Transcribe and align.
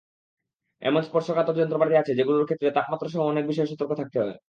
এমন 0.81 1.01
স্পর্শকাতর 1.03 1.57
যন্ত্রপাতি 1.59 1.93
আছে, 1.97 2.11
যেগুলোর 2.15 2.47
ক্ষেত্রে 2.47 2.67
তাপমাত্রাসহ 2.71 3.21
অনেক 3.23 3.43
বিষয়ে 3.47 3.69
সতর্ক 3.71 3.91
থাকতে 3.99 4.17
হয়। 4.21 4.35